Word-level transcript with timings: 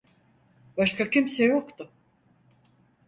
Başka 0.77 1.09
kimse 1.09 1.43
yoktu. 1.43 1.91